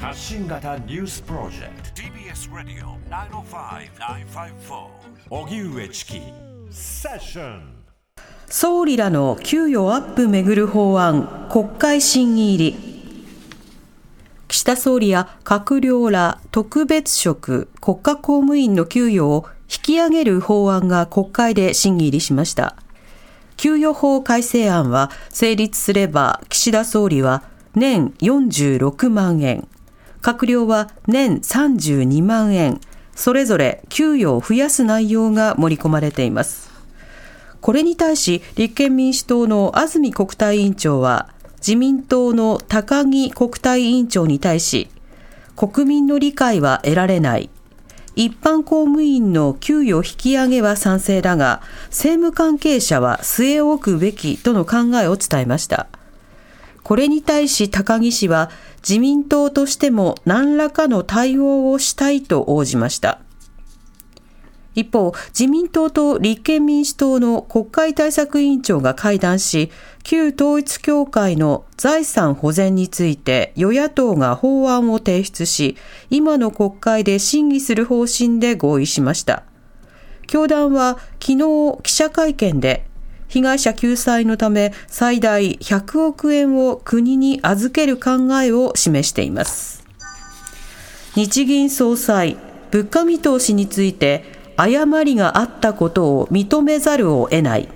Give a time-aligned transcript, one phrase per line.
[0.00, 2.02] 発信型ニュースプロジェクト。
[2.02, 4.86] TBS ラディオ905-954
[5.28, 6.20] おぎゅうえちき
[6.70, 7.78] セッション
[8.46, 12.76] 総理らの給与アップめぐる法案、国会審議入り。
[14.46, 22.76] 岸田総理や閣僚ら特別職、国家公務員の給与を引き上げる法案が国会で審議入りしました。
[23.56, 27.42] 給与法改正案は成立すれば岸田総理は
[27.74, 29.66] 年46万円、
[30.22, 32.80] 閣僚は年32万円、
[33.14, 36.70] それぞれ給与を増やす内容が盛り込まれています。
[37.60, 44.88] これに対し立憲民主党の安住国対委員長は自民党の高木国対委員長に対し
[45.56, 47.50] 国民の理解は得られない。
[48.14, 55.86] 一般公務員の給与引き上げは賛成だが政務関係者は据え置くべきとの考えを伝えました。
[56.82, 63.20] これに対し高木氏は自民党としても何らかの対応をしたいと応じました
[64.78, 69.72] 一方、自民党と立憲民主党の国会対策委員長が会談し、
[70.04, 75.76] 旧統一協会の財産保全について与野党が法案を提出し、
[76.10, 79.42] 今の国会で審議する方針で合意しました。
[80.28, 82.87] 教団は昨日記者会見で、
[83.28, 89.84] 被害者救済のため最大100億円を国に預ける考えを示しています。
[91.14, 92.36] 日銀総裁、
[92.70, 94.24] 物価見通しについて
[94.56, 97.68] 誤りがあったことを認めざるを得ない。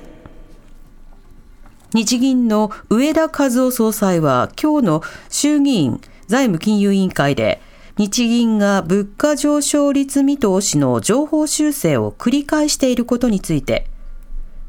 [1.94, 7.60] 日銀の上田和夫総裁は今日の衆議院財務金融委員会で
[7.98, 13.86] 日銀が物価上昇率見通しの情報修正を繰り返していることについて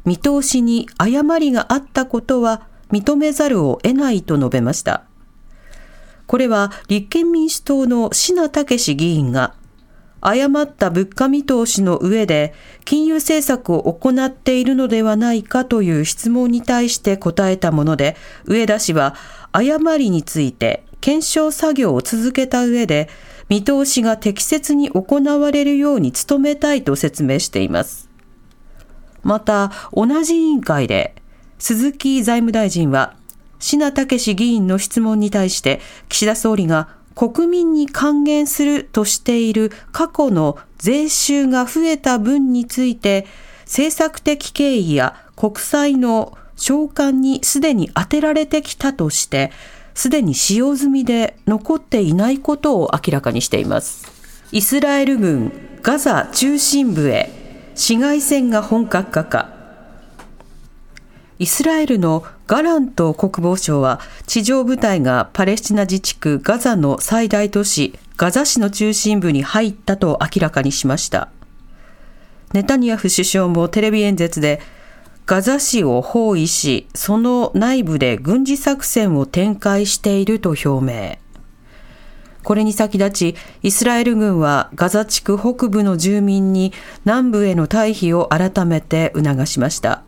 [0.05, 5.03] 見通しに誤りがあったことは認めざるを得ないと述べました。
[6.27, 9.55] これは立憲民主党の品武議員が
[10.21, 12.53] 誤った物価見通しの上で
[12.85, 18.15] 金融政策を行っているのではないかという質問に対して答えたもので、
[18.45, 19.15] 上田氏は
[19.51, 23.09] 誤りについて検証作業を続けた上で、
[23.49, 28.12] 見通しが適切に行われるように努めたいと説明しています。
[29.23, 31.15] また、同じ委員会で、
[31.59, 33.15] 鈴木財務大臣は、
[33.59, 35.79] 品武議員の質問に対して、
[36.09, 43.25] 岸田総理が国民に還元するとしている過去の税収が増えた分について、
[43.61, 49.51] 政策的経緯や国債の償還にすでに充てられてきたとして、
[49.93, 54.11] すでに使用済みで残っていないことを明らかにしています。
[54.51, 55.51] イスラエル軍
[55.81, 57.42] ガザ中心部へ
[57.75, 59.49] 市街戦が本格化か。
[61.39, 71.29] イスラエルのガラント国防相は地上部隊がパレスチナ自治区ガザの最大都市ガザ市の中心部に入ったと明らかにしました。
[72.53, 74.61] ネタニヤフ首相もテレビ演説で
[75.25, 81.22] ガザ市を包囲し、その内部で軍事作戦を展開していると表明。
[82.43, 86.73] これに先立ち、イスラエル軍はガザ地区北部の住民に
[87.05, 90.03] 南部への退避を改めて促しました。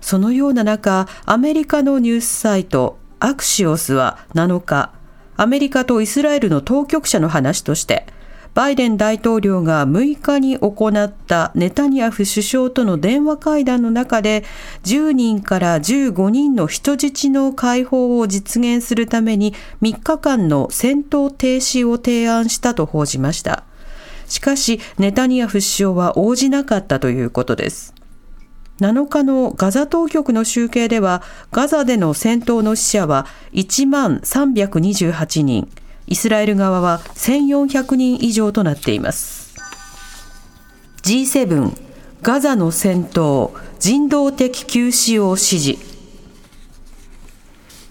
[0.00, 4.92] そのような中、アメリカのニュースサイトアクシオスは7日、
[5.36, 8.06] アメリカとイスラエルの当局者の話として、
[8.56, 14.44] バイデン大統領が6日に行ったネタニヤフ首相との電話会談の中で
[14.84, 19.52] 10人から15人の人質の解放を実現するために
[19.82, 23.64] 3日間の戦闘停止を提案したと報じました。
[24.26, 27.92] しかし、ネタニヤフ首相は応じなかったということです。
[28.80, 31.22] 7日のガザ当局の集計では、
[31.52, 35.68] ガザでの戦闘の死者は1万328人、
[36.06, 39.54] イスラエル側は1400人以上となっています。
[41.02, 41.72] G7
[42.22, 45.96] ガザの戦闘人道的休止を指示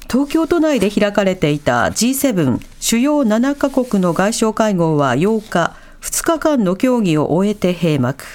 [0.09, 8.25] 東京都内で開かれていた G7 主要7カ国の外相会合は8日2日間の協議を終えて閉幕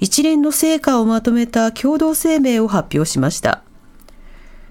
[0.00, 3.65] 一連の成果をまとめた共同声明を発表しました。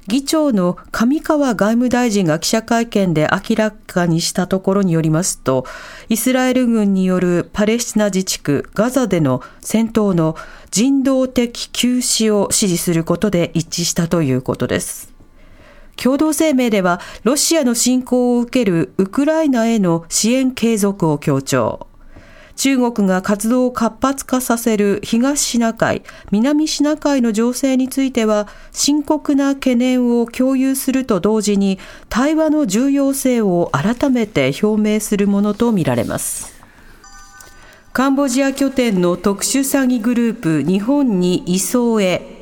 [0.07, 5.65] 議長の上川外務大臣が記者会見で明らかにしたところによりますと、
[6.09, 10.35] イスラエル軍によるパレスチナ自治区ガザでの戦闘の
[10.69, 15.11] 人道的休止を支持することで一致したということです。
[15.95, 21.87] 共同声明では、ロシアの侵攻を受けるウクライナへの支援継続を強調。
[22.55, 31.79] 中国が活動を活発化させる東シナ海、南シナ海の情勢については深刻な懸念を共有すると同時に
[32.09, 36.55] 対話の重要性を改めて表明するものとみられます。
[37.95, 42.34] カンボジア拠点の特殊詐欺グループ日本に移送へ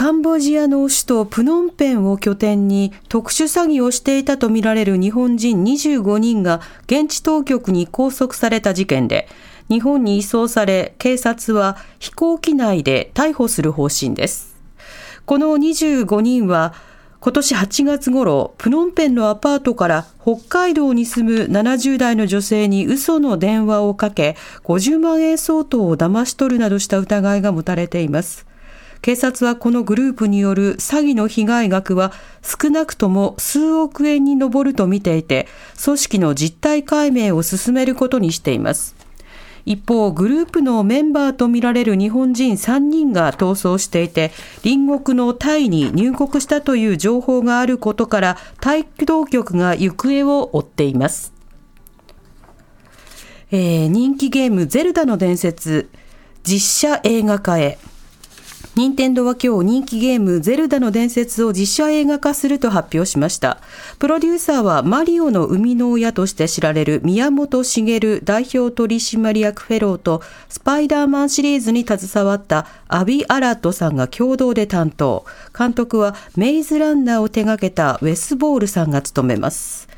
[0.00, 9.28] カンボジアの首都プノンペンを拠点に特殊詐欺をしていたとみられる日本人25人が現地当局に拘束された事件で、
[9.68, 14.56] 日本に移送され、警察は飛行機内で逮捕する方針です。
[15.26, 16.72] この25人は、
[17.20, 28.48] 今年8月頃、プノンペンのアパートから北海道に住む70代の女性に嘘の電話をかけ、50万円相当を騙し取るなどした疑いが持たれています。
[29.02, 32.12] 警察はこのグループによる詐欺の被害額は
[32.42, 35.48] 少なくとも数億円に上ると見ていて、
[35.82, 38.94] 組織の実態解明を進めることにしています。
[39.64, 44.32] 一方、グループのメンバーとみられる日本人3人が逃走していて、
[44.62, 51.32] 隣国のタイに入国したという情報があることから、タイ当局が行方を追っています。
[53.50, 55.90] えー、人気ゲームゼルダの伝説、
[56.42, 57.78] 実写映画化へ。
[58.76, 63.58] 任天堂は今日人気ゲームゼルダの伝説を実写映画化すると発表しました。
[63.98, 75.26] プロデューサーはマリオの生みの親として知られる宮本茂代表取締役フェローとスパイダーマンシリーズに携わったアビ・アラットさんが共同で担当。
[75.56, 79.88] 監督はメイズランナーを手掛けたウェスボールさんが務めます。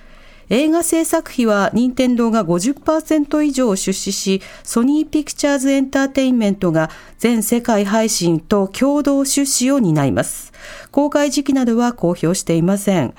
[0.53, 10.53] 映画制作費は任天堂が50%以上出資し、ソニーピクチャーズエンターテインメントが全世界配信と共同出資を担います。
[10.91, 13.15] 公開時期などは公表していません。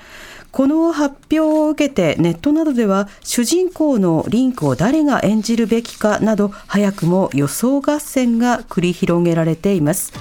[0.52, 10.12] この発表を受けてネットなどでは主人公のリンクを誰が演じるべきかなど早くも予想合戦が繰り広げられています。